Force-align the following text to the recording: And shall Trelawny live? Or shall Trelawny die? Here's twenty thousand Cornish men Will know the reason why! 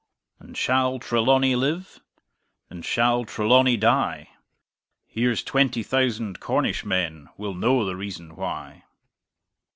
And 0.39 0.57
shall 0.57 0.97
Trelawny 0.97 1.55
live? 1.55 1.99
Or 2.71 2.81
shall 2.81 3.23
Trelawny 3.23 3.77
die? 3.77 4.29
Here's 5.05 5.43
twenty 5.43 5.83
thousand 5.83 6.39
Cornish 6.39 6.83
men 6.83 7.29
Will 7.37 7.53
know 7.53 7.85
the 7.85 7.95
reason 7.95 8.35
why! 8.35 8.85